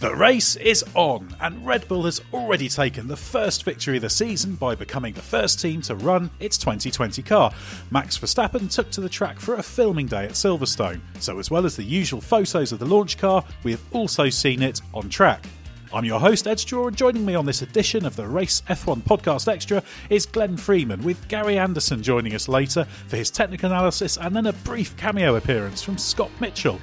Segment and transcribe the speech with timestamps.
[0.00, 4.08] The race is on, and Red Bull has already taken the first victory of the
[4.08, 7.52] season by becoming the first team to run its 2020 car.
[7.90, 11.66] Max Verstappen took to the track for a filming day at Silverstone, so as well
[11.66, 15.44] as the usual photos of the launch car, we have also seen it on track.
[15.92, 19.02] I'm your host, Edd Straw, and joining me on this edition of the Race F1
[19.02, 24.16] Podcast Extra is Glenn Freeman, with Gary Anderson joining us later for his technical analysis
[24.16, 26.80] and then a brief cameo appearance from Scott Mitchell.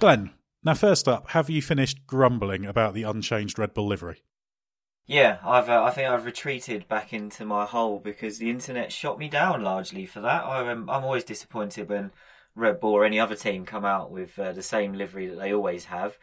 [0.00, 0.30] Glenn,
[0.66, 4.24] now, first up, have you finished grumbling about the unchanged Red Bull livery?
[5.06, 9.16] Yeah, I've uh, I think I've retreated back into my hole because the internet shot
[9.16, 10.44] me down largely for that.
[10.44, 12.10] I, am I'm always disappointed when
[12.56, 15.54] Red Bull or any other team come out with uh, the same livery that they
[15.54, 16.18] always have.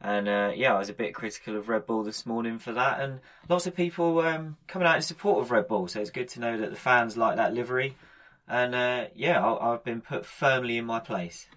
[0.00, 3.00] And uh, yeah, I was a bit critical of Red Bull this morning for that,
[3.00, 3.18] and
[3.48, 5.88] lots of people um, coming out in support of Red Bull.
[5.88, 7.96] So it's good to know that the fans like that livery.
[8.46, 11.48] And uh, yeah, I, I've been put firmly in my place.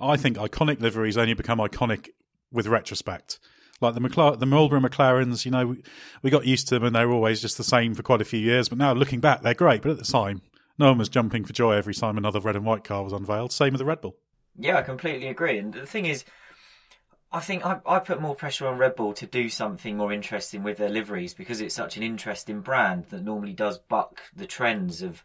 [0.00, 2.08] I think iconic liveries only become iconic
[2.52, 3.38] with retrospect.
[3.80, 5.82] Like the McLaren, the Marlboro McLarens, you know, we,
[6.22, 8.26] we got used to them and they were always just the same for quite a
[8.26, 8.68] few years.
[8.68, 9.82] But now looking back, they're great.
[9.82, 10.42] But at the time,
[10.78, 13.52] no one was jumping for joy every time another red and white car was unveiled.
[13.52, 14.16] Same with the Red Bull.
[14.58, 15.58] Yeah, I completely agree.
[15.58, 16.24] And the thing is,
[17.32, 20.62] I think I, I put more pressure on Red Bull to do something more interesting
[20.62, 25.00] with their liveries because it's such an interesting brand that normally does buck the trends
[25.00, 25.22] of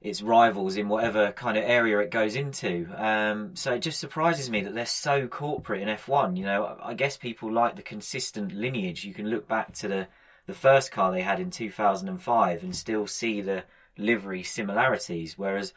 [0.00, 2.88] its rivals in whatever kind of area it goes into.
[2.96, 6.36] Um, so it just surprises me that they're so corporate in F1.
[6.36, 9.04] You know, I guess people like the consistent lineage.
[9.04, 10.08] You can look back to the
[10.46, 13.64] the first car they had in 2005 and still see the
[13.98, 15.36] livery similarities.
[15.36, 15.74] Whereas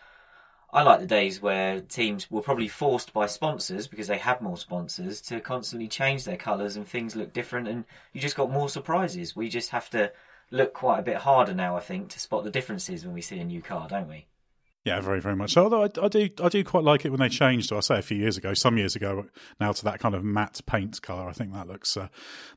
[0.72, 4.56] I like the days where teams were probably forced by sponsors because they had more
[4.56, 7.84] sponsors to constantly change their colours and things look different, and
[8.14, 9.36] you just got more surprises.
[9.36, 10.14] We just have to
[10.52, 13.40] look quite a bit harder now, I think, to spot the differences when we see
[13.40, 14.28] a new car, don't we?
[14.84, 15.66] Yeah, very, very much so.
[15.66, 17.72] Although I, I, do, I do quite like it when they changed.
[17.72, 19.28] I say a few years ago, some years ago,
[19.60, 21.30] now to that kind of matte paint color.
[21.30, 22.08] I think that looks, uh,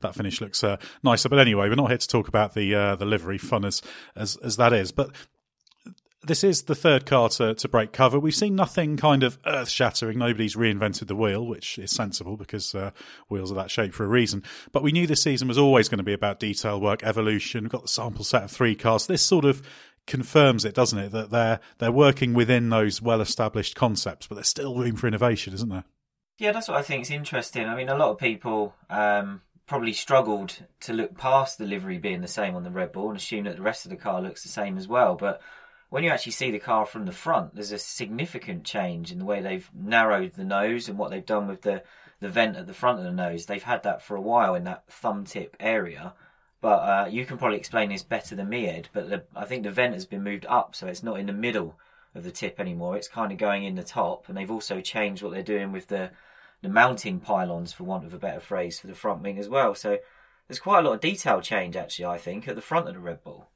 [0.00, 1.28] that finish looks uh, nicer.
[1.28, 3.82] But anyway, we're not here to talk about the uh, the livery, fun as,
[4.16, 4.91] as as that is.
[4.91, 5.11] But
[6.27, 8.19] this is the third car to, to break cover.
[8.19, 10.19] We've seen nothing kind of earth shattering.
[10.19, 12.91] Nobody's reinvented the wheel, which is sensible because uh,
[13.29, 14.43] wheels are that shape for a reason.
[14.73, 17.65] But we knew this season was always going to be about detail work, evolution.
[17.65, 19.07] We've got the sample set of three cars.
[19.07, 19.62] This sort of
[20.07, 21.12] confirms it, doesn't it?
[21.12, 25.55] That they're they're working within those well established concepts, but there's still room for innovation,
[25.55, 25.85] isn't there?
[26.39, 27.69] Yeah, that's what I think is interesting.
[27.69, 32.21] I mean, a lot of people um, probably struggled to look past the livery being
[32.21, 34.43] the same on the Red Bull and assume that the rest of the car looks
[34.43, 35.15] the same as well.
[35.15, 35.41] But
[35.94, 39.25] when you actually see the car from the front, there's a significant change in the
[39.25, 41.84] way they've narrowed the nose and what they've done with the,
[42.19, 43.47] the vent at the front of the nose.
[43.47, 46.12] They've had that for a while in that thumb tip area.
[46.60, 48.88] But uh, you can probably explain this better than me, Edd.
[48.93, 51.32] But the, I think the vent has been moved up, so it's not in the
[51.32, 51.78] middle
[52.12, 52.97] of the tip anymore.
[52.97, 55.87] It's kind of going in the top, and they've also changed what they're doing with
[55.87, 56.11] the
[56.61, 59.76] the mounting pylons, for want of a better phrase, for the front wing as well.
[59.76, 59.99] So
[60.49, 62.06] there's quite a lot of detail change, actually.
[62.06, 63.49] I think at the front of the Red Bull.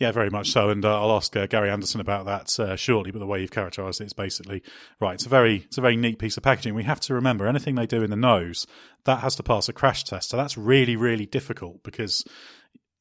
[0.00, 3.12] Yeah, very much so, and uh, I'll ask uh, Gary Anderson about that uh, shortly.
[3.12, 4.62] But the way you've characterised it is basically
[4.98, 5.12] right.
[5.12, 6.74] It's a very, it's a very neat piece of packaging.
[6.74, 8.66] We have to remember anything they do in the nose
[9.04, 10.30] that has to pass a crash test.
[10.30, 12.24] So that's really, really difficult because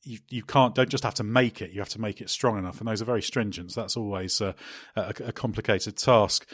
[0.04, 1.72] you you can't don't just have to make it.
[1.72, 3.72] You have to make it strong enough, and those are very stringent.
[3.72, 4.52] So that's always uh,
[4.98, 6.46] a, a complicated task.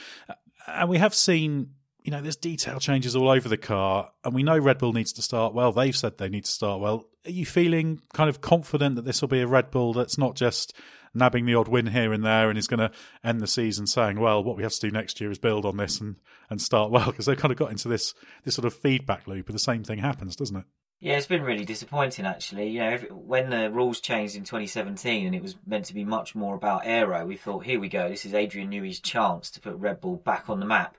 [0.68, 1.72] And we have seen
[2.06, 5.12] you know, there's detail changes all over the car, and we know Red Bull needs
[5.14, 5.72] to start well.
[5.72, 7.08] They've said they need to start well.
[7.26, 10.36] Are you feeling kind of confident that this will be a Red Bull that's not
[10.36, 10.76] just
[11.16, 12.92] nabbing the odd win here and there and is going to
[13.24, 15.78] end the season saying, well, what we have to do next year is build on
[15.78, 16.18] this and,
[16.52, 17.08] and start well?
[17.08, 18.14] Because they've kind of got into this,
[18.44, 20.66] this sort of feedback loop, and the same thing happens, doesn't it?
[21.00, 22.70] Yeah, it's been really disappointing actually.
[22.70, 26.36] You know, when the rules changed in 2017 and it was meant to be much
[26.36, 29.76] more about aero, we thought, here we go, this is Adrian Newey's chance to put
[29.76, 30.98] Red Bull back on the map.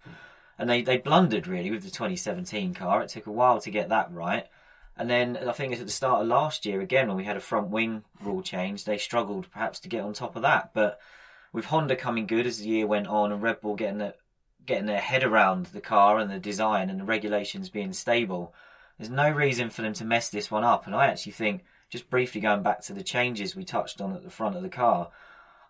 [0.58, 3.03] And they, they blundered really with the 2017 car.
[3.03, 4.47] It took a while to get that right.
[4.97, 7.37] And then I think it's at the start of last year, again, when we had
[7.37, 10.70] a front wing rule change, they struggled perhaps to get on top of that.
[10.73, 10.99] But
[11.53, 14.14] with Honda coming good as the year went on and Red Bull getting the,
[14.64, 18.55] getting their head around the car and the design and the regulations being stable,
[18.99, 20.87] there's no reason for them to mess this one up.
[20.87, 24.25] And I actually think, just briefly going back to the changes we touched on at
[24.25, 25.11] the front of the car,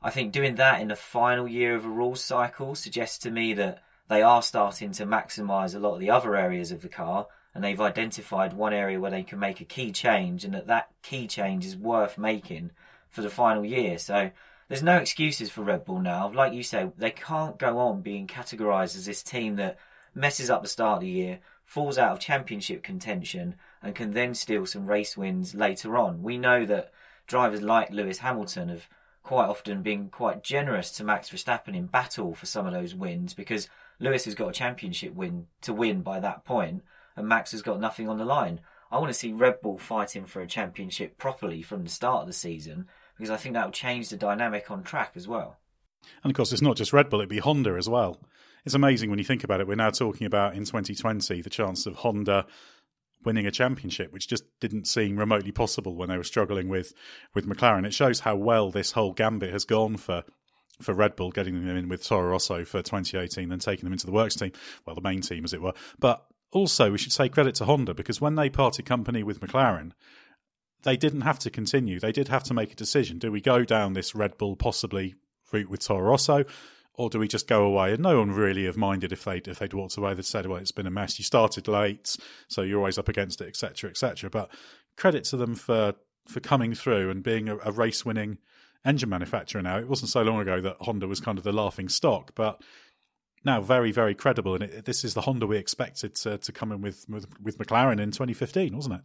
[0.03, 3.55] I think doing that in the final year of a rules cycle suggests to me
[3.55, 7.27] that they are starting to maximise a lot of the other areas of the car
[7.55, 10.91] and they've identified one area where they can make a key change and that that
[11.03, 12.71] key change is worth making
[13.09, 13.99] for the final year.
[13.99, 14.31] So
[14.69, 16.31] there's no excuses for Red Bull now.
[16.31, 19.79] Like you say, they can't go on being categorised as this team that
[20.15, 24.35] messes up the start of the year, falls out of championship contention and can then
[24.35, 26.23] steal some race wins later on.
[26.23, 26.93] We know that
[27.27, 28.89] drivers like Lewis Hamilton have
[29.23, 33.35] quite often been quite generous to Max Verstappen in battle for some of those wins
[33.35, 36.83] because Lewis has got a championship win to win by that point
[37.17, 38.61] and Max has got nothing on the line.
[38.91, 42.27] I want to see Red Bull fighting for a championship properly from the start of
[42.27, 45.57] the season because I think that will change the dynamic on track as well.
[46.23, 48.21] And of course, it's not just Red Bull, it'd be Honda as well
[48.67, 49.69] it's amazing when you think about it.
[49.69, 52.47] We're now talking about in 2020 the chance of Honda
[53.25, 56.93] winning a championship, which just didn't seem remotely possible when they were struggling with
[57.33, 57.87] with McLaren.
[57.87, 60.25] It shows how well this whole gambit has gone for
[60.81, 64.07] for Red Bull, getting them in with Toro Rosso for 2018, then taking them into
[64.07, 64.53] the works team,
[64.85, 65.73] well, the main team as it were.
[65.99, 69.93] But also, we should say credit to Honda because when they parted company with McLaren,
[70.83, 71.99] they didn't have to continue.
[71.99, 73.19] They did have to make a decision.
[73.19, 75.15] Do we go down this Red Bull possibly
[75.53, 76.45] route with Toro Rosso?
[76.97, 77.93] or do we just go away?
[77.93, 80.15] And no one really have minded if they'd if they'd walked away.
[80.15, 81.19] They'd said, "Well, it's been a mess.
[81.19, 82.17] You started late,
[82.49, 84.51] so you're always up against it, etc., etc." But
[84.97, 85.95] credit to them for
[86.27, 88.39] for coming through and being a, a race winning
[88.87, 89.63] engine manufacturer.
[89.63, 92.63] Now it wasn't so long ago that Honda was kind of the laughing stock, but
[93.45, 94.55] now very very credible.
[94.55, 97.59] And it, this is the Honda we expected to to come in with with, with
[97.59, 99.01] McLaren in 2015, wasn't it?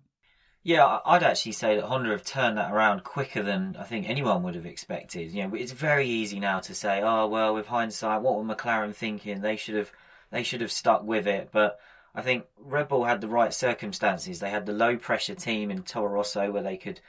[0.63, 4.43] Yeah, I'd actually say that Honda have turned that around quicker than I think anyone
[4.43, 5.31] would have expected.
[5.31, 8.93] You know, it's very easy now to say, "Oh, well, with hindsight, what were McLaren
[8.93, 9.41] thinking?
[9.41, 9.91] They should have,
[10.29, 11.79] they should have stuck with it." But
[12.13, 14.39] I think Red Bull had the right circumstances.
[14.39, 17.01] They had the low pressure team in Toro Rosso where they could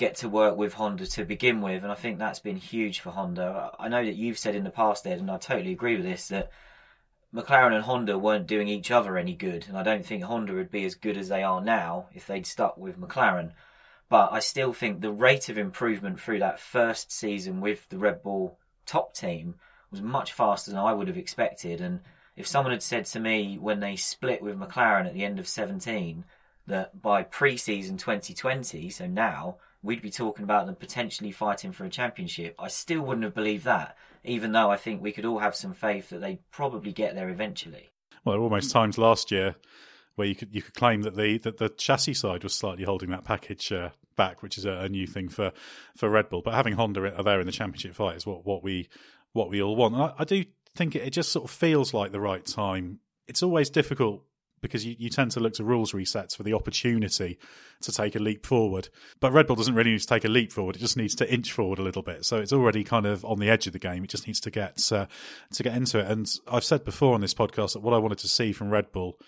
[0.00, 3.10] get to work with Honda to begin with, and I think that's been huge for
[3.10, 3.70] Honda.
[3.78, 6.28] I know that you've said in the past, Edd, and I totally agree with this
[6.28, 6.50] that
[7.34, 10.70] McLaren and Honda weren't doing each other any good, and I don't think Honda would
[10.70, 13.52] be as good as they are now if they'd stuck with McLaren.
[14.08, 18.22] But I still think the rate of improvement through that first season with the Red
[18.22, 19.56] Bull top team
[19.90, 21.82] was much faster than I would have expected.
[21.82, 22.00] And
[22.36, 25.46] if someone had said to me when they split with McLaren at the end of
[25.46, 26.24] 17
[26.66, 31.84] that by pre season 2020, so now, we'd be talking about them potentially fighting for
[31.84, 35.38] a championship, I still wouldn't have believed that even though I think we could all
[35.38, 37.90] have some faith that they'd probably get there eventually.
[38.24, 39.56] Well, there were almost times last year
[40.16, 43.10] where you could you could claim that the that the chassis side was slightly holding
[43.10, 45.52] that package uh, back, which is a, a, new thing for,
[45.96, 46.42] for Red Bull.
[46.42, 48.88] But having Honda there in the championship fight is what, what we
[49.32, 49.94] what we all want.
[49.94, 50.44] I, I do
[50.76, 53.00] think it, it just sort of feels like the right time.
[53.26, 54.24] It's always difficult
[54.60, 57.38] because you, you tend to look to rules resets for the opportunity
[57.80, 58.88] to take a leap forward.
[59.20, 61.32] But Red Bull doesn't really need to take a leap forward; it just needs to
[61.32, 62.24] inch forward a little bit.
[62.24, 64.04] So it's already kind of on the edge of the game.
[64.04, 65.06] It just needs to get uh,
[65.52, 66.06] to get into it.
[66.06, 68.92] And I've said before on this podcast that what I wanted to see from Red
[68.92, 69.18] Bull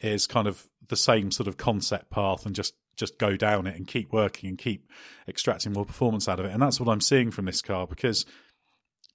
[0.00, 3.76] is kind of the same sort of concept path and just just go down it
[3.76, 4.86] and keep working and keep
[5.26, 6.52] extracting more performance out of it.
[6.52, 8.26] And that's what I'm seeing from this car because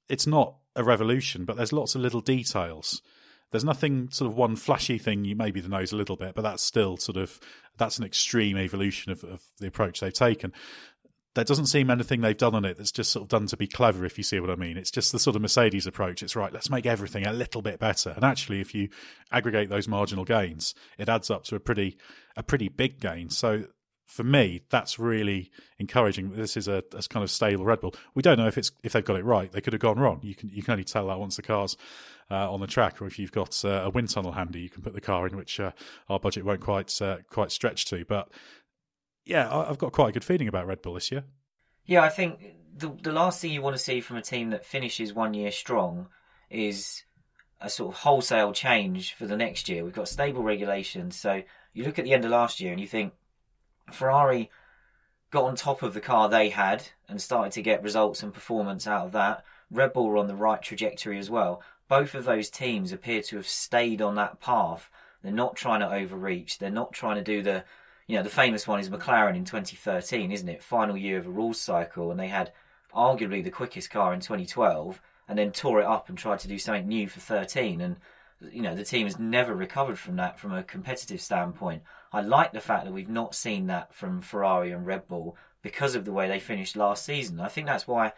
[0.10, 3.02] it's not a revolution, but there's lots of little details
[3.52, 5.26] there's nothing sort of one flashy thing.
[5.26, 7.40] You maybe the nose a little bit, but that's still sort of
[7.78, 10.52] that's an extreme evolution of, of the approach they've taken.
[11.36, 13.68] There doesn't seem anything they've done on it that's just sort of done to be
[13.68, 14.76] clever, if you see what I mean.
[14.76, 16.24] It's just the sort of Mercedes approach.
[16.24, 18.10] It's right, let's make everything a little bit better.
[18.10, 18.90] And actually, if you
[19.32, 21.98] aggregate those marginal gains, it adds up to a pretty
[22.36, 23.30] a pretty big gain.
[23.30, 23.66] So
[24.08, 26.32] for me, that's really encouraging.
[26.32, 27.94] This is a, a, kind of stable Red Bull.
[28.16, 29.52] We don't know if it's if they've got it right.
[29.52, 30.22] They could have gone wrong.
[30.24, 31.76] You can you can only tell that once the car's
[32.32, 34.82] uh, on the track, or if you've got uh, a wind tunnel handy, you can
[34.82, 35.72] put the car in, which uh,
[36.10, 38.06] our budget won't quite uh, quite stretch to.
[38.06, 38.30] But
[39.26, 41.26] yeah, I, have got quite a good feeling about Red Bull this year.
[41.86, 42.40] Yeah, I think
[42.74, 45.52] the the last thing you want to see from a team that finishes one year
[45.52, 46.08] strong
[46.50, 47.04] is
[47.60, 49.84] a sort of wholesale change for the next year.
[49.84, 52.88] We've got stable regulations, so you look at the end of last year and you
[52.88, 53.14] think
[53.92, 54.50] Ferrari
[55.32, 58.88] got on top of the car they had and started to get results and performance
[58.88, 59.44] out of that.
[59.70, 61.62] Red Bull were on the right trajectory as well.
[61.88, 64.90] Both of those teams appear to have stayed on that path.
[65.22, 66.60] They're not trying to overreach.
[66.60, 67.64] They're not trying to do the,
[68.08, 70.64] you know, the famous one is McLaren in 2013, isn't it?
[70.64, 72.52] Final year of a rules cycle, and they had
[72.96, 76.58] arguably the quickest car in 2012, and then tore it up and tried to do
[76.58, 77.82] something new for 13.
[77.82, 77.98] And
[78.52, 81.84] you know, the team has never recovered from that from a competitive standpoint.
[82.14, 85.96] I like the fact that we've not seen that from Ferrari and Red Bull because
[85.96, 87.40] of the way they finished last season.
[87.40, 88.14] I think that's why,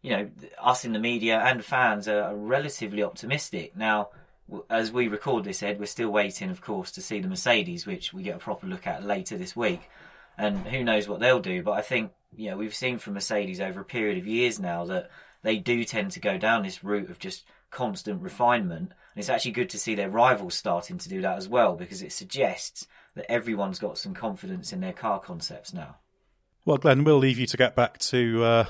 [0.00, 0.30] you know,
[0.62, 3.76] us in the media and fans are, relatively optimistic.
[3.76, 4.08] Now,
[4.70, 8.12] as we record this, Edd, we're still waiting, of course, to see the Mercedes, which
[8.12, 9.90] we get a proper look at later this week.
[10.38, 11.62] And who knows what they'll do.
[11.62, 14.84] But I think, you know, we've seen from Mercedes over a period of years now
[14.86, 15.10] that
[15.42, 18.92] they do tend to go down this route of just constant refinement.
[19.14, 22.02] And it's actually good to see their rivals starting to do that as well because
[22.02, 25.96] it suggests that everyone's got some confidence in their car concepts now.
[26.64, 28.64] Well, Glenn, we'll leave you to get back to uh,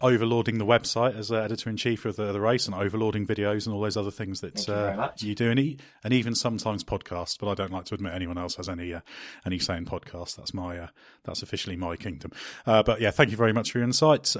[0.00, 3.66] overlording the website as uh, editor in chief of the, the, race and overlording videos
[3.66, 6.84] and all those other things that uh, you, you, do, and, e- and, even sometimes
[6.84, 7.38] podcasts.
[7.38, 9.00] But I don't like to admit anyone else has any uh,
[9.46, 10.36] any say in podcasts.
[10.36, 10.86] That's my uh,
[11.24, 12.32] that's officially my kingdom.
[12.66, 14.36] Uh, but yeah, thank you very much for your insights.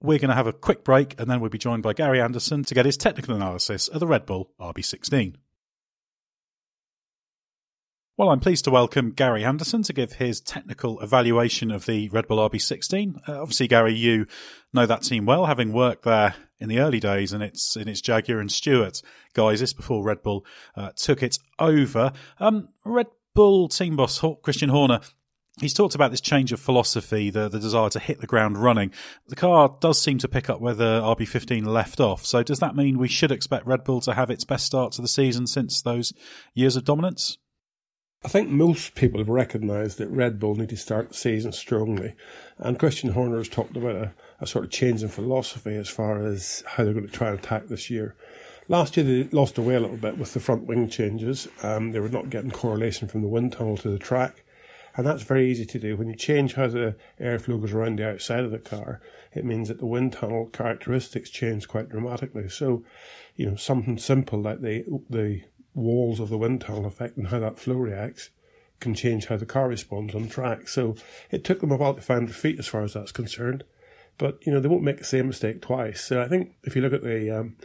[0.00, 2.64] We're going to have a quick break and then we'll be joined by Gary Anderson
[2.64, 5.36] to get his technical analysis of the Red Bull RB16.
[8.18, 12.26] Well, I'm pleased to welcome Gary Anderson to give his technical evaluation of the Red
[12.26, 13.28] Bull RB16.
[13.28, 14.26] Uh, obviously, Gary, you
[14.72, 18.00] know that team well, having worked there in the early days, and it's in its
[18.00, 19.02] Jaguar and Stewart
[19.34, 19.60] guys.
[19.60, 22.10] This before Red Bull uh, took it over.
[22.40, 25.00] Um, Red Bull team boss Christian Horner
[25.58, 28.92] He's talked about this change of philosophy, the, the desire to hit the ground running.
[29.28, 32.26] The car does seem to pick up where the RB15 left off.
[32.26, 35.02] So does that mean we should expect Red Bull to have its best start to
[35.02, 36.12] the season since those
[36.52, 37.38] years of dominance?
[38.22, 42.14] I think most people have recognised that Red Bull need to start the season strongly.
[42.58, 46.26] And Christian Horner has talked about a, a sort of change in philosophy as far
[46.26, 48.14] as how they're going to try and attack this year.
[48.68, 51.48] Last year they lost away a little bit with the front wing changes.
[51.62, 54.42] Um, they were not getting correlation from the wind tunnel to the track.
[54.96, 55.96] And that's very easy to do.
[55.96, 59.00] When you change how the airflow goes around the outside of the car,
[59.34, 62.48] it means that the wind tunnel characteristics change quite dramatically.
[62.48, 62.82] So,
[63.34, 65.42] you know, something simple like the the
[65.74, 68.30] walls of the wind tunnel effect and how that flow reacts
[68.80, 70.68] can change how the car responds on track.
[70.68, 70.96] So
[71.30, 73.64] it took them a while to find their feet as far as that's concerned.
[74.18, 76.02] But, you know, they won't make the same mistake twice.
[76.02, 77.56] So I think if you look at the um,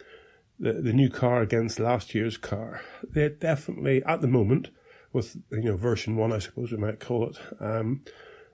[0.59, 4.69] the, the new car against last year's car, they're definitely, at the moment,
[5.13, 7.38] with you know version one, I suppose we might call it.
[7.60, 8.03] Um,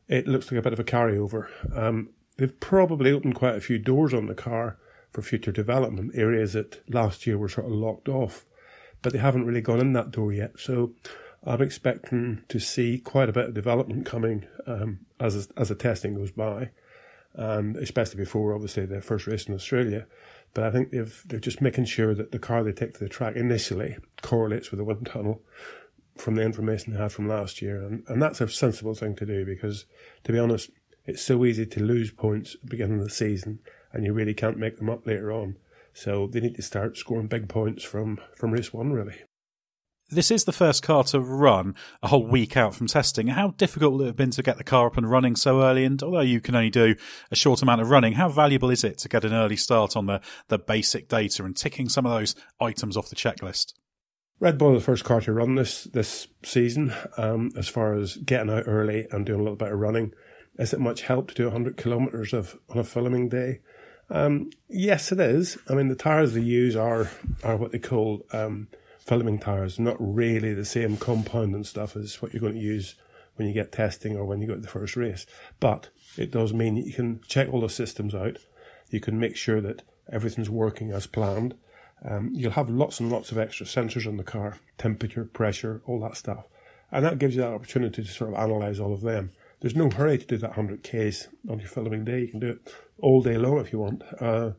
[0.08, 1.48] it looks like a bit of a carryover.
[1.76, 4.78] Um, they've probably opened quite a few doors on the car
[5.12, 8.46] for future development areas that last year were sort of locked off,
[9.02, 10.60] but they haven't really gone in that door yet.
[10.60, 10.94] So
[11.44, 16.16] I'm expecting to see quite a bit of development coming um, as as the testing
[16.16, 16.72] goes by,
[17.34, 20.08] and especially before obviously their first race in Australia.
[20.54, 23.10] But I think they've they're just making sure that the car they take to the
[23.10, 25.42] track initially correlates with the wind tunnel
[26.20, 27.82] from the information they had from last year.
[27.84, 29.86] And, and that's a sensible thing to do because,
[30.24, 30.70] to be honest,
[31.06, 33.60] it's so easy to lose points at the beginning of the season
[33.94, 35.56] and you really can't make them up later on.
[35.94, 39.16] So they need to start scoring big points from, from race one, really.
[40.10, 43.28] This is the first car to run a whole week out from testing.
[43.28, 45.84] How difficult would it have been to get the car up and running so early?
[45.84, 46.96] And although you can only do
[47.30, 50.06] a short amount of running, how valuable is it to get an early start on
[50.06, 53.74] the, the basic data and ticking some of those items off the checklist?
[54.40, 58.52] Red Bull, the first car to run this this season, um, as far as getting
[58.52, 60.14] out early and doing a little bit of running.
[60.60, 63.62] Is it much help to do 100 kilometres of on a filming day?
[64.10, 65.58] Um, yes, it is.
[65.68, 67.10] I mean, the tyres they use are
[67.44, 68.68] are what they call um,
[69.00, 72.94] filming tyres, not really the same compound and stuff as what you're going to use
[73.38, 75.26] when you get testing or when you go to the first race.
[75.60, 78.38] But it does mean that you can check all the systems out.
[78.92, 81.56] You can make sure that everything's working as planned
[82.06, 86.00] um, you'll have lots and lots of extra sensors on the car, temperature, pressure, all
[86.02, 86.46] that stuff.
[86.92, 89.32] And that gives you that opportunity to sort of analyze all of them.
[89.60, 92.22] There's no hurry to do that 100 Ks on your filming day.
[92.22, 94.04] You can do it all day long if you want.
[94.20, 94.52] Uh,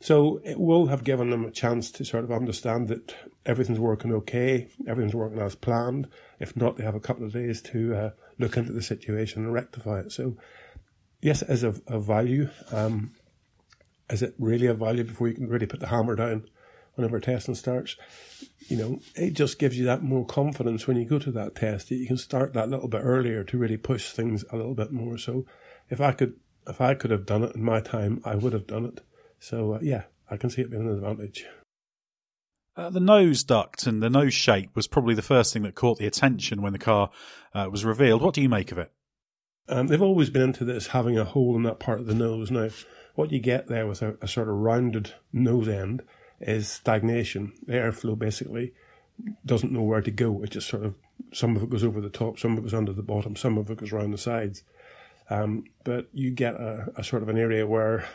[0.00, 3.14] so it will have given them a chance to sort of understand that
[3.46, 6.08] everything's working okay, everything's working as planned.
[6.40, 9.54] If not, they have a couple of days to uh, look into the situation and
[9.54, 10.12] rectify it.
[10.12, 10.36] So,
[11.22, 12.50] yes, it is a, a value.
[12.72, 13.12] Um,
[14.10, 16.48] is it really a value before you can really put the hammer down
[16.94, 17.96] whenever testing starts,
[18.68, 21.88] you know, it just gives you that more confidence when you go to that test
[21.88, 24.92] that you can start that little bit earlier to really push things a little bit
[24.92, 25.18] more.
[25.18, 25.44] So
[25.90, 26.34] if I could,
[26.66, 29.00] if I could have done it in my time, I would have done it.
[29.38, 31.46] So uh, yeah, I can see it being an advantage.
[32.76, 35.98] Uh, the nose duct and the nose shape was probably the first thing that caught
[35.98, 37.10] the attention when the car
[37.54, 38.20] uh, was revealed.
[38.20, 38.90] What do you make of it?
[39.68, 42.50] Um, they've always been into this having a hole in that part of the nose.
[42.50, 42.68] Now,
[43.14, 46.02] what you get there with a, a sort of rounded nose end
[46.40, 47.52] is stagnation.
[47.66, 48.72] The airflow basically
[49.44, 50.42] doesn't know where to go.
[50.42, 50.94] It just sort of
[51.32, 53.58] some of it goes over the top, some of it goes under the bottom, some
[53.58, 54.62] of it goes around the sides.
[55.30, 58.06] Um, but you get a, a, sort of an area where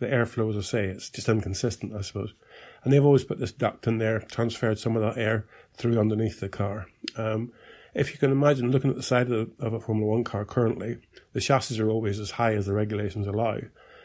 [0.00, 2.34] the airflow, as I say, it's just inconsistent, I suppose.
[2.82, 6.40] And they've always put this duct in there, transferred some of that air through underneath
[6.40, 6.86] the car.
[7.16, 7.52] Um,
[7.94, 10.98] if you can imagine looking at the side of, of a Formula One car currently,
[11.32, 13.60] the chassis are always as high as the regulations allow,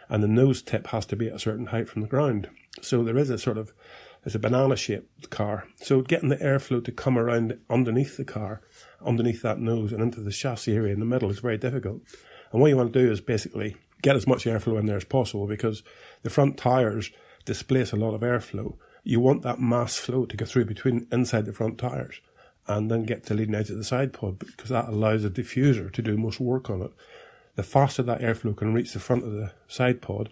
[0.08, 2.50] and the nose tip has to be at a certain height from the ground.
[2.82, 3.74] So there is a sort of
[4.26, 5.66] it's a banana shaped car.
[5.78, 8.62] So getting the airflow to come around underneath the car,
[9.06, 12.02] underneath that nose and into the chassis area in the middle is very difficult.
[12.52, 15.06] And what you want to do is basically get as much airflow in there as
[15.06, 15.84] possible because
[16.24, 17.12] the front tires
[17.46, 18.76] displace a lot of airflow.
[19.04, 22.20] You want that mass flow to go through between inside the front tires
[22.68, 25.30] and then get to the leading edge of the side pod because that allows the
[25.30, 26.92] diffuser to do most work on it.
[27.56, 30.30] The faster that airflow can reach the front of the side pod,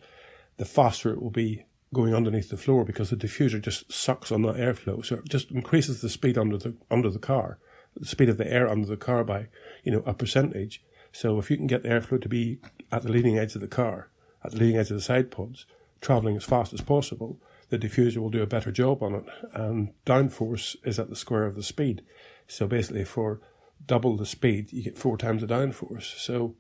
[0.58, 4.42] the faster it will be going underneath the floor because the diffuser just sucks on
[4.44, 5.06] that airflow.
[5.06, 7.60] So it just increases the speed under the under the car,
[7.96, 9.48] the speed of the air under the car by,
[9.84, 10.84] you know, a percentage.
[11.12, 12.60] So if you can get the airflow to be
[12.92, 14.10] at the leading edge of the car,
[14.44, 15.66] at the leading edge of the side pods,
[16.02, 17.40] travelling as fast as possible,
[17.70, 19.26] the diffuser will do a better job on it.
[19.54, 22.04] And downforce is at the square of the speed.
[22.48, 23.42] So basically for
[23.86, 26.18] double the speed, you get four times the downforce.
[26.20, 26.56] So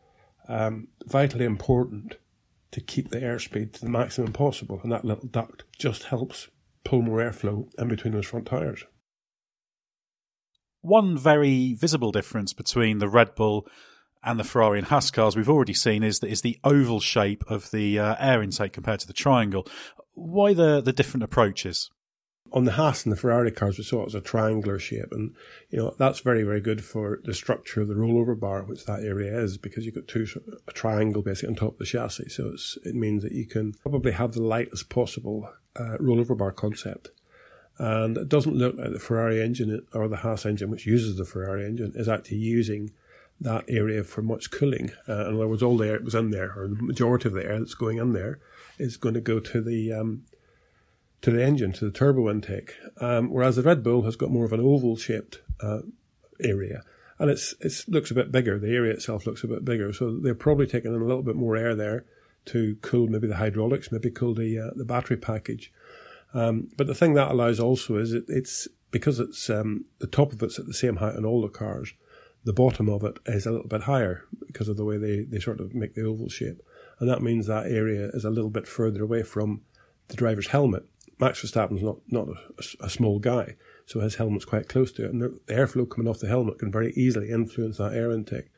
[0.47, 2.17] um, vitally important
[2.77, 6.47] to keep the airspeed to the maximum possible, and that little duct just helps
[6.83, 8.83] pull more airflow in between those front tyres.
[10.81, 13.65] One very visible difference between the Red Bull
[14.23, 17.43] and the Ferrari and Haas cars we've already seen is that is the oval shape
[17.47, 19.67] of the uh, air intake compared to the triangle.
[20.13, 21.89] Why the the different approaches?
[22.51, 25.35] On the Haas and the Ferrari cars, we saw it as a triangular shape, and
[25.69, 29.03] you know that's very very good for the structure of the rollover bar, which that
[29.03, 30.25] area is, because you've got two
[30.67, 32.29] a triangle basically on top of the chassis.
[32.29, 37.09] So it means that you can probably have the lightest possible uh, rollover bar concept,
[37.77, 41.25] and it doesn't look like the Ferrari engine or the Haas engine, which uses the
[41.25, 42.91] Ferrari engine, is actually using
[43.39, 44.91] that area for much cooling.
[45.07, 47.33] Uh, in other words, all the air that was in there, or the majority of
[47.33, 48.39] the air that's going in there,
[48.79, 50.23] is going to go to the um,
[51.21, 52.75] to the engine, to the turbo intake.
[52.99, 55.79] Um, whereas the Red Bull has got more of an oval shaped uh,
[56.43, 56.83] area.
[57.19, 58.59] And it's it looks a bit bigger.
[58.59, 61.35] The area itself looks a bit bigger, so they're probably taking in a little bit
[61.35, 62.05] more air there
[62.45, 65.71] to cool maybe the hydraulics, maybe cool the uh, the battery package.
[66.33, 70.31] Um, but the thing that allows also is it, it's because it's um, the top
[70.31, 71.93] of it's at the same height on all the cars.
[72.43, 75.39] The bottom of it is a little bit higher because of the way they, they
[75.39, 76.61] sort of make the oval shape,
[76.99, 79.61] and that means that area is a little bit further away from
[80.07, 80.85] the driver's helmet.
[81.19, 85.11] Max Verstappen's not not a, a, small guy, so his helmet's quite close to it,
[85.11, 88.49] and the airflow coming off the helmet can very easily influence that air intake.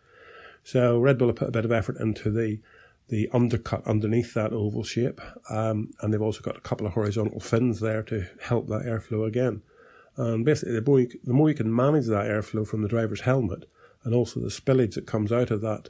[0.64, 2.60] So Red Bull have put a bit of effort into the
[3.08, 5.20] the undercut underneath that oval shape,
[5.50, 9.28] um, and they've also got a couple of horizontal fins there to help that airflow
[9.28, 9.62] again.
[10.16, 13.22] And basically, the more, you, the more you can manage that airflow from the driver's
[13.22, 13.68] helmet,
[14.04, 15.90] and also the spillage that comes out of that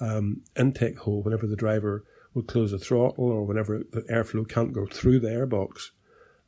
[0.00, 4.72] um, intake hole whenever the driver would close the throttle or whenever the airflow can't
[4.72, 5.90] go through the airbox,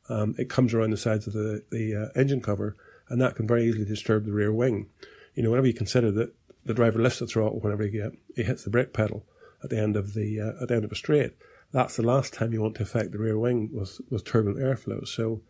[0.09, 2.75] um, it comes around the sides of the, the uh, engine cover,
[3.09, 4.87] and that can very easily disturb the rear wing.
[5.35, 6.33] You know, whenever you consider that
[6.65, 9.25] the driver lifts the throttle whenever he, get, he hits the brake pedal
[9.63, 11.33] at the end of the uh, at the end of a straight,
[11.71, 15.07] that's the last time you want to affect the rear wing with, with turbulent airflow.
[15.07, 15.41] So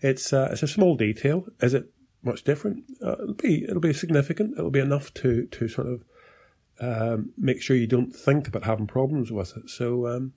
[0.00, 1.46] it's uh, it's a small detail.
[1.60, 1.90] Is it
[2.22, 2.84] much different?
[3.02, 4.58] Uh, it'll be it'll be significant.
[4.58, 6.04] It'll be enough to to sort of
[6.80, 9.68] um, make sure you don't think about having problems with it.
[9.68, 10.32] So um,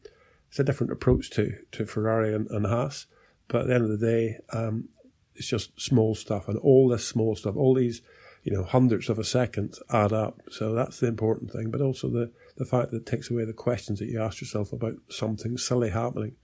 [0.50, 3.06] it's a different approach to to Ferrari and, and Haas.
[3.52, 4.90] But at the end of the day, um,
[5.36, 8.02] it's just small stuff, and all this small stuff, all these,
[8.44, 10.40] you know, hundreds of a second add up.
[10.50, 11.70] So that's the important thing.
[11.70, 14.72] But also the the fact that it takes away the questions that you ask yourself
[14.72, 16.36] about something silly happening.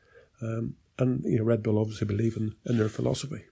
[0.42, 3.46] Um, and you know, Red Bull obviously believe in, in their philosophy.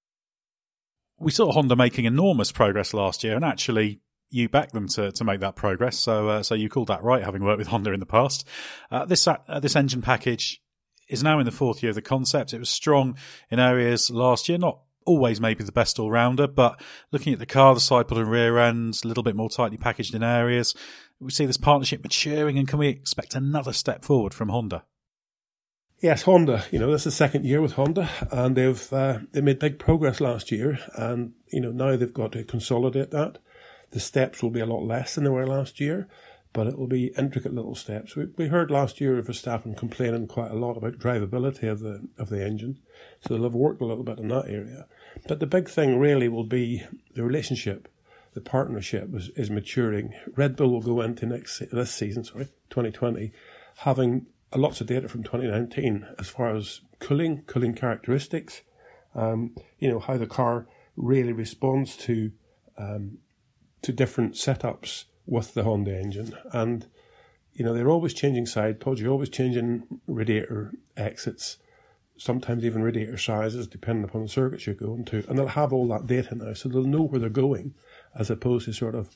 [1.18, 5.24] We saw Honda making enormous progress last year, and actually you backed them to, to
[5.24, 5.98] make that progress.
[5.98, 8.48] So uh, so you called that right, having worked with Honda in the past.
[8.92, 10.62] Uh, this uh, this engine package
[11.08, 12.54] is now in the fourth year of the concept.
[12.54, 13.18] It was strong
[13.50, 17.46] in areas last year, not always maybe the best all rounder, but looking at the
[17.46, 20.76] car, the side and rear ends, a little bit more tightly packaged in areas,
[21.20, 24.84] we see this partnership maturing, and can we expect another step forward from Honda?
[26.02, 26.66] Yes, Honda.
[26.72, 29.80] You know, this is the second year with Honda, and they've uh, they made big
[29.80, 33.38] progress last year, and you know now they've got to consolidate that.
[33.92, 36.10] The steps will be a lot less than they were last year
[36.56, 38.16] but it will be intricate little steps.
[38.16, 42.08] We, we heard last year of Verstappen complaining quite a lot about drivability of the
[42.18, 42.80] of the engine,
[43.20, 44.88] so they'll have worked a little bit in that area.
[45.28, 47.90] But the big thing really will be the relationship,
[48.34, 50.14] the partnership is, is maturing.
[50.38, 53.34] Red Bull will go into next this season, sorry, 2020,
[53.80, 58.62] having lots of data from 2019 as far as cooling, cooling characteristics,
[59.14, 62.32] um, you know how the car really responds to
[62.78, 63.18] um,
[63.82, 66.36] to different setups with the Honda engine.
[66.52, 66.86] And,
[67.54, 71.58] you know, they're always changing side pods, you're always changing radiator exits,
[72.18, 75.24] sometimes even radiator sizes, depending upon the circuits you're going to.
[75.28, 77.74] And they'll have all that data now, so they'll know where they're going,
[78.14, 79.10] as opposed to sort of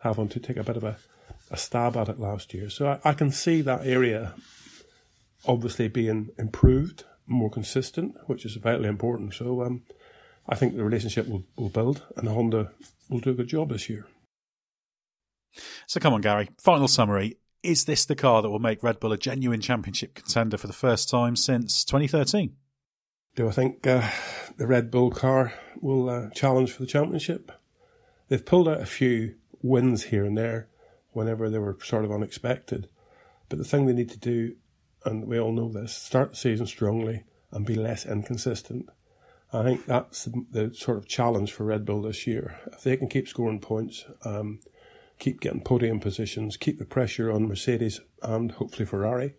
[0.00, 0.98] having to take a bit of a,
[1.50, 2.68] a stab at it last year.
[2.68, 4.34] So I, I can see that area
[5.46, 9.34] obviously being improved, more consistent, which is vitally important.
[9.34, 9.82] So um,
[10.48, 12.72] I think the relationship will, will build, and Honda
[13.08, 14.06] will do a good job this year.
[15.86, 16.50] So come on, Gary.
[16.58, 17.38] Final summary.
[17.62, 20.72] Is this the car that will make Red Bull a genuine championship contender for the
[20.72, 22.54] first time since 2013?
[23.36, 24.08] Do I think uh,
[24.56, 27.50] the Red Bull car will uh, challenge for the championship?
[28.28, 30.68] They've pulled out a few wins here and there
[31.12, 32.88] whenever they were sort of unexpected.
[33.48, 34.56] But the thing they need to do,
[35.04, 38.88] and we all know this, start the season strongly and be less inconsistent.
[39.52, 42.58] I think that's the, the sort of challenge for Red Bull this year.
[42.72, 44.60] If they can keep scoring points, um,
[45.24, 49.34] keep getting podium positions, keep the pressure on Mercedes and hopefully Ferrari,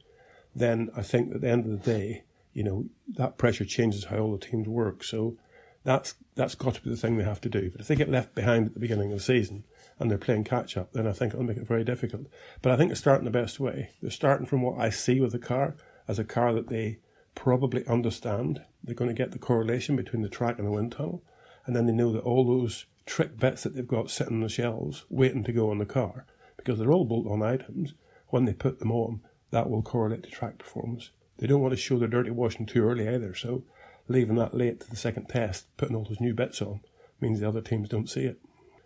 [0.56, 4.17] then I think at the end of the day, you know, that pressure changes how
[4.17, 5.04] all the teams work.
[5.04, 5.38] So
[5.84, 7.69] that's that's got to be the thing they have to do.
[7.69, 9.63] But if they get left behind at the beginning of the season
[10.00, 12.26] and they're playing catch up, then I think it'll make it very difficult.
[12.63, 13.91] But I think they're starting the best way.
[14.02, 15.76] They're starting from what I see with the car
[16.08, 16.98] as a car that they
[17.36, 18.63] probably understand.
[18.84, 21.24] They're going to get the correlation between the track and the wind tunnel,
[21.65, 24.49] and then they know that all those trick bits that they've got sitting on the
[24.49, 26.25] shelves waiting to go on the car,
[26.58, 27.93] because they're all bolt on items,
[28.30, 31.12] when they put them on, that will correlate to track performance.
[31.38, 33.63] They don't want to show their dirty washing too early either, so
[34.08, 36.82] leaving that late to the second test, putting all those new bits on,
[37.19, 38.39] means the other teams don't see it.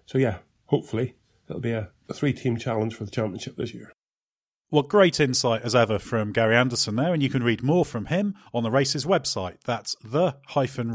[0.06, 1.16] So yeah, hopefully
[1.48, 3.92] it'll be a, a three team challenge for the championship this year.
[4.72, 8.06] Well, great insight as ever from Gary Anderson there, and you can read more from
[8.06, 9.58] him on the race's website.
[9.66, 10.92] That's the-race.com.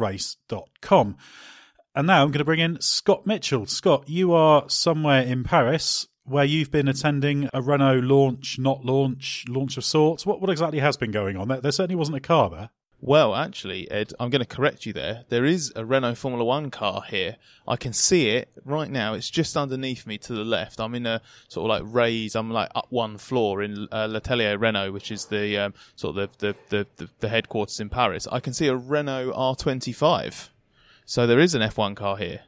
[1.96, 3.66] And now I'm going to bring in Scott Mitchell.
[3.66, 9.44] Scott, you are somewhere in Paris where you've been attending a Renault launch, not launch,
[9.48, 10.26] launch of sorts.
[10.26, 11.46] What what exactly has been going on?
[11.46, 12.70] There, there certainly wasn't a car there.
[13.00, 15.24] Well, actually, Edd, I'm going to correct you there.
[15.28, 17.36] There is a Renault Formula One car here.
[17.68, 19.12] I can see it right now.
[19.12, 20.80] It's just underneath me to the left.
[20.80, 22.34] I'm in a sort of like raise.
[22.34, 26.38] I'm like up one floor in uh, L'Atelier Renault, which is the um, sort of
[26.38, 28.26] the, the, the, the headquarters in Paris.
[28.32, 30.48] I can see a Renault R25.
[31.04, 32.40] So there is an F1 car here.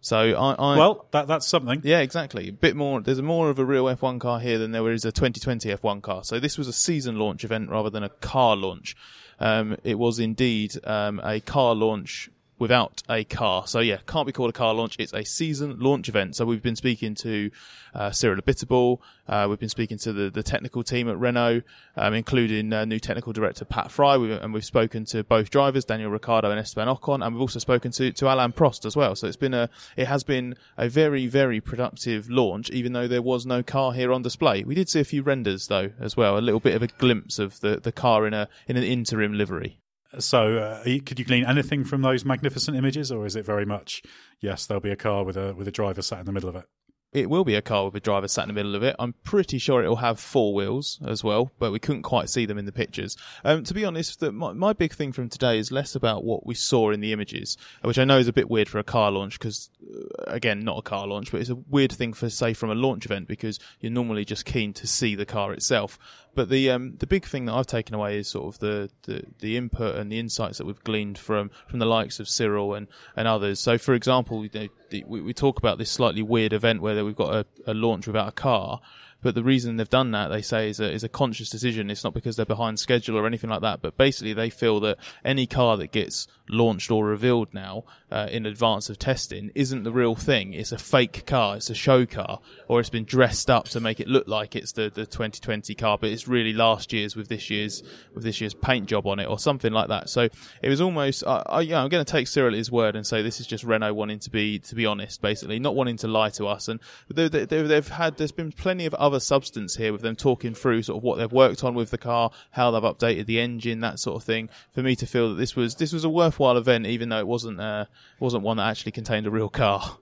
[0.00, 1.80] So I, I well, that that's something.
[1.84, 2.48] Yeah, exactly.
[2.48, 3.00] A bit more.
[3.00, 6.22] There's more of a real F1 car here than there is a 2020 F1 car.
[6.22, 8.96] So this was a season launch event rather than a car launch.
[9.40, 13.66] Um, it was indeed um, a car launch without a car.
[13.66, 14.96] So yeah, can't be called a car launch.
[14.98, 16.36] It's a season launch event.
[16.36, 17.50] So we've been speaking to
[17.94, 18.98] uh, Cyril Abiteboul.
[19.28, 21.62] Uh, we've been speaking to the, the technical team at Renault,
[21.96, 24.16] um, including uh, new technical director Pat Fry.
[24.16, 27.58] We, and we've spoken to both drivers, Daniel Ricciardo and Esteban Ocon, and we've also
[27.58, 29.14] spoken to, to Alain Prost as well.
[29.14, 33.22] So it's been a, it has been a very, very productive launch, even though there
[33.22, 34.64] was no car here on display.
[34.64, 37.38] We did see a few renders though, as well, a little bit of a glimpse
[37.38, 39.78] of the, the car in a, in an interim livery.
[40.18, 44.02] So, uh, could you glean anything from those magnificent images, or is it very much
[44.40, 46.56] yes, there'll be a car with a with a driver sat in the middle of
[46.56, 46.64] it?
[47.10, 48.94] It will be a car with a driver sat in the middle of it.
[48.98, 52.44] I'm pretty sure it will have four wheels as well, but we couldn't quite see
[52.44, 53.16] them in the pictures.
[53.44, 56.44] Um, to be honest, the, my, my, big thing from today is less about what
[56.44, 59.10] we saw in the images, which I know is a bit weird for a car
[59.10, 62.52] launch because, uh, again, not a car launch, but it's a weird thing for, say,
[62.52, 65.98] from a launch event because you're normally just keen to see the car itself.
[66.38, 69.24] But the um, the big thing that I've taken away is sort of the, the,
[69.40, 72.86] the input and the insights that we've gleaned from, from the likes of Cyril and,
[73.16, 73.58] and others.
[73.58, 74.70] So, for example, we,
[75.04, 78.30] we talk about this slightly weird event where we've got a, a launch without a
[78.30, 78.80] car.
[79.20, 81.90] But the reason they've done that, they say, is a, is a conscious decision.
[81.90, 83.82] It's not because they're behind schedule or anything like that.
[83.82, 88.46] But basically, they feel that any car that gets launched or revealed now uh, in
[88.46, 90.54] advance of testing isn't the real thing.
[90.54, 91.56] It's a fake car.
[91.56, 94.72] It's a show car, or it's been dressed up to make it look like it's
[94.72, 97.82] the, the 2020 car, but it's really last year's with this year's
[98.14, 100.08] with this year's paint job on it, or something like that.
[100.08, 100.28] So
[100.62, 103.40] it was almost, I, I'm going to take Cyril at his word and say this
[103.40, 106.46] is just Renault wanting to be to be honest, basically, not wanting to lie to
[106.46, 106.68] us.
[106.68, 106.80] And
[107.12, 110.82] they, they, they've had there's been plenty of other substance here with them talking through
[110.82, 113.98] sort of what they've worked on with the car, how they've updated the engine, that
[113.98, 114.48] sort of thing.
[114.72, 117.26] For me to feel that this was this was a worthwhile event, even though it
[117.26, 117.86] wasn't uh,
[118.20, 119.98] wasn't one that actually contained a real car.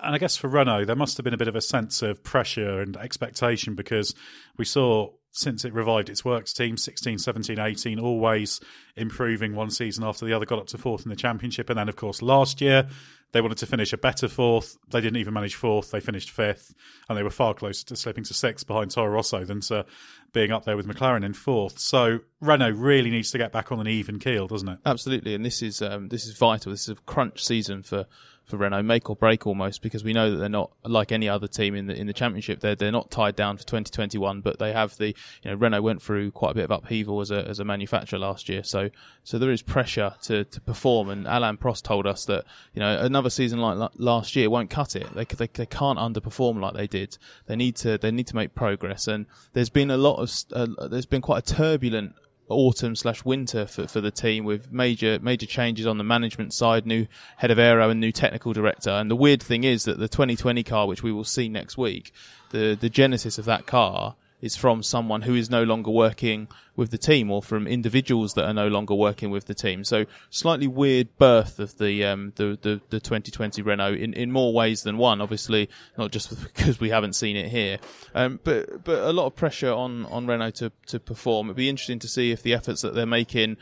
[0.00, 2.24] And I guess for Renault, there must have been a bit of a sense of
[2.24, 4.14] pressure and expectation because
[4.56, 8.60] we saw since it revived its works team 16 17 18 always
[8.96, 11.70] improving one season after the other got up to fourth in the championship.
[11.70, 12.88] And then of course last year
[13.32, 14.76] they wanted to finish a better fourth.
[14.90, 15.90] They didn't even manage fourth.
[15.90, 16.74] They finished fifth.
[17.08, 19.86] And they were far closer to slipping to sixth behind Toro Rosso than to
[20.34, 21.78] being up there with McLaren in fourth.
[21.78, 24.78] So Renault really needs to get back on an even keel doesn't it?
[24.84, 25.34] Absolutely.
[25.34, 26.72] And this is um, this is vital.
[26.72, 28.06] This is a crunch season for
[28.44, 31.46] for Renault, make or break almost, because we know that they're not like any other
[31.46, 32.60] team in the in the championship.
[32.60, 36.02] They're they're not tied down for 2021, but they have the you know Renault went
[36.02, 38.90] through quite a bit of upheaval as a as a manufacturer last year, so
[39.24, 41.08] so there is pressure to, to perform.
[41.08, 44.96] And Alain Prost told us that you know another season like last year won't cut
[44.96, 45.12] it.
[45.14, 47.18] They, they they can't underperform like they did.
[47.46, 49.06] They need to they need to make progress.
[49.06, 52.14] And there's been a lot of uh, there's been quite a turbulent
[52.48, 56.86] autumn slash winter for, for the team with major major changes on the management side,
[56.86, 58.90] new head of aero and new technical director.
[58.90, 62.12] And the weird thing is that the 2020 car, which we will see next week,
[62.50, 66.90] the the genesis of that car is from someone who is no longer working with
[66.90, 69.84] the team or from individuals that are no longer working with the team.
[69.84, 74.52] So slightly weird birth of the um, the, the, the 2020 Renault in, in more
[74.52, 75.20] ways than one.
[75.20, 77.78] Obviously, not just because we haven't seen it here,
[78.14, 81.46] um, but but a lot of pressure on on Renault to to perform.
[81.46, 83.56] It'd be interesting to see if the efforts that they're making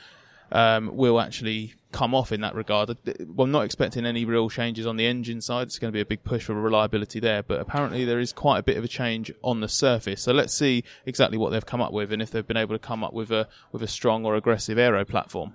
[0.52, 2.96] um, will actually come off in that regard.
[3.38, 5.66] I'm not expecting any real changes on the engine side.
[5.66, 8.58] It's going to be a big push for reliability there, but apparently there is quite
[8.58, 10.22] a bit of a change on the surface.
[10.22, 12.78] So let's see exactly what they've come up with and if they've been able to
[12.78, 15.54] come up with a with a strong or aggressive aero platform.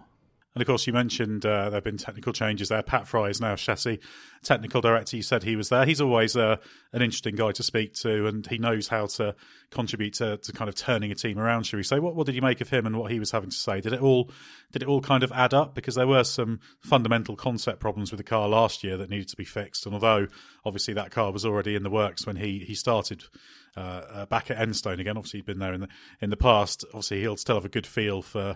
[0.56, 2.82] And of course, you mentioned uh, there have been technical changes there.
[2.82, 4.00] Pat Fry is now chassis
[4.42, 5.18] technical director.
[5.18, 5.86] You said he was there.
[5.86, 6.56] He's always uh,
[6.94, 9.36] an interesting guy to speak to, and he knows how to
[9.70, 11.64] contribute to, to kind of turning a team around.
[11.64, 12.00] Shall we say?
[12.00, 13.82] What, what did you make of him and what he was having to say?
[13.82, 14.32] Did it all
[14.72, 15.76] did it all kind of add up?
[15.76, 19.36] Because there were some fundamental concept problems with the car last year that needed to
[19.36, 19.86] be fixed.
[19.86, 20.28] And although
[20.64, 23.26] obviously that car was already in the works when he he started.
[23.78, 25.18] Uh, uh, back at Enstone again.
[25.18, 25.90] Obviously, he'd been there in the
[26.22, 26.86] in the past.
[26.94, 28.56] Obviously, he'll still have a good feel for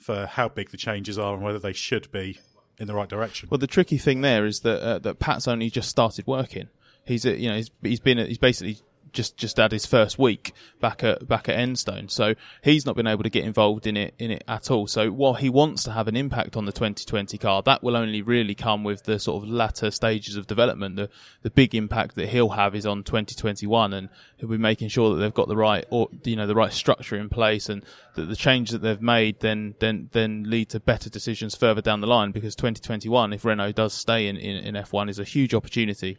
[0.00, 2.38] for how big the changes are and whether they should be
[2.78, 3.48] in the right direction.
[3.50, 6.68] Well, the tricky thing there is that uh, that Pat's only just started working.
[7.04, 8.78] He's uh, you know he's he's been he's basically
[9.12, 13.06] just just had his first week back at back at Enstone, so he's not been
[13.06, 14.86] able to get involved in it in it at all.
[14.86, 18.22] So while he wants to have an impact on the 2020 car, that will only
[18.22, 20.96] really come with the sort of latter stages of development.
[20.96, 21.10] The
[21.42, 25.20] the big impact that he'll have is on 2021, and he'll be making sure that
[25.20, 28.36] they've got the right or you know the right structure in place, and that the
[28.36, 32.30] changes that they've made then then then lead to better decisions further down the line.
[32.30, 36.18] Because 2021, if Renault does stay in in, in F1, is a huge opportunity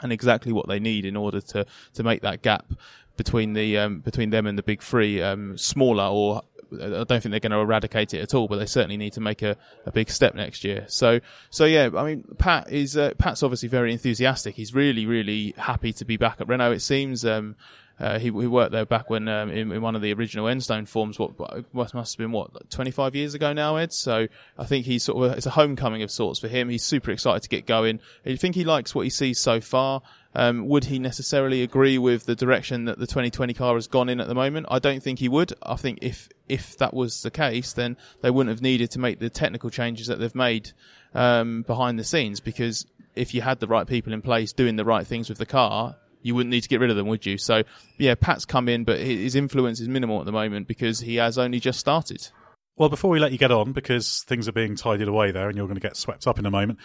[0.00, 2.72] and exactly what they need in order to to make that gap
[3.16, 7.30] between the um, between them and the big three um, smaller or I don't think
[7.30, 9.56] they're going to eradicate it at all, but they certainly need to make a,
[9.86, 10.84] a big step next year.
[10.88, 14.54] So, so yeah, I mean, Pat is uh, Pat's obviously very enthusiastic.
[14.54, 16.72] He's really, really happy to be back at Renault.
[16.72, 17.56] It seems um,
[18.00, 20.86] uh, he, he, worked there back when um, in, in, one of the original Enstone
[20.86, 21.18] forms.
[21.18, 21.38] What,
[21.74, 23.92] what must have been what like 25 years ago now, Edd.
[23.92, 26.68] So I think he's sort of a, it's a homecoming of sorts for him.
[26.68, 28.00] He's super excited to get going.
[28.24, 30.02] I think he likes what he sees so far.
[30.34, 34.20] Um, would he necessarily agree with the direction that the 2020 car has gone in
[34.20, 34.66] at the moment?
[34.70, 35.52] I don't think he would.
[35.62, 39.18] I think if if that was the case, then they wouldn't have needed to make
[39.18, 40.70] the technical changes that they've made
[41.14, 44.84] um, behind the scenes because if you had the right people in place doing the
[44.84, 47.38] right things with the car, you wouldn't need to get rid of them, would you?
[47.38, 47.62] So,
[47.98, 51.38] yeah, Pat's come in, but his influence is minimal at the moment because he has
[51.38, 52.28] only just started.
[52.76, 55.56] Well, before we let you get on, because things are being tidied away there and
[55.56, 56.78] you're going to get swept up in a moment,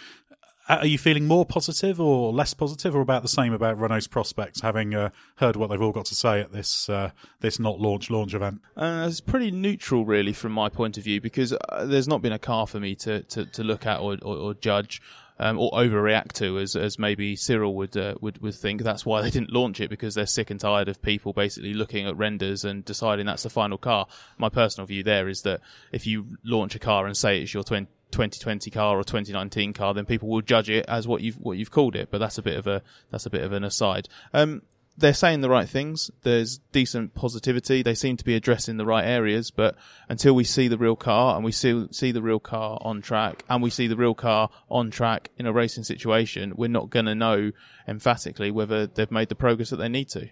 [0.68, 4.06] uh, are you feeling more positive or less positive or about the same about Renault's
[4.06, 7.80] prospects, having uh, heard what they've all got to say at this uh, this not
[7.80, 8.60] launch launch event?
[8.76, 12.32] Uh, it's pretty neutral, really, from my point of view, because uh, there's not been
[12.32, 15.02] a car for me to, to, to look at or, or, or judge
[15.38, 18.82] um, or overreact to, as as maybe Cyril would uh, would would think.
[18.82, 22.06] That's why they didn't launch it because they're sick and tired of people basically looking
[22.06, 24.06] at renders and deciding that's the final car.
[24.38, 25.60] My personal view there is that
[25.92, 29.92] if you launch a car and say it's your 20, 2020 car or 2019 car,
[29.92, 32.10] then people will judge it as what you've what you've called it.
[32.10, 34.08] But that's a bit of a that's a bit of an aside.
[34.32, 34.62] Um,
[34.96, 36.10] they're saying the right things.
[36.22, 37.82] There's decent positivity.
[37.82, 39.76] They seem to be addressing the right areas, but
[40.08, 43.44] until we see the real car and we see see the real car on track
[43.48, 47.06] and we see the real car on track in a racing situation, we're not going
[47.06, 47.50] to know
[47.88, 50.28] emphatically whether they've made the progress that they need to.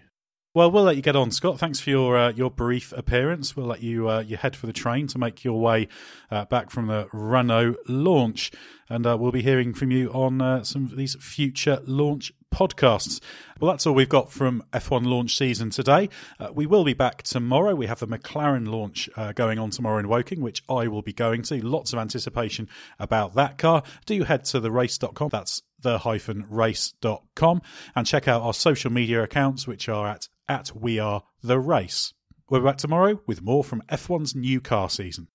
[0.55, 1.57] Well, we'll let you get on, Scott.
[1.57, 3.57] Thanks for your uh, your brief appearance.
[3.57, 5.87] We'll let you uh, you head for the train to make your way
[6.29, 8.51] uh, back from the Renault launch,
[8.87, 13.19] and uh, we'll be hearing from you on uh, some of these future launch podcasts.
[13.59, 16.09] Well, that's all we've got from F1 launch season today.
[16.39, 17.73] Uh, we will be back tomorrow.
[17.73, 21.41] We have the McLaren launch going on tomorrow in Woking, which I will be going
[21.43, 21.65] to.
[21.65, 23.81] Lots of anticipation about that car.
[24.05, 25.29] Do head to the race.com.
[25.29, 27.61] That's the-race.com
[27.95, 32.13] and check out our social media accounts, which are at at We Are The Race.
[32.49, 35.27] We're back tomorrow with more from F1's new car season.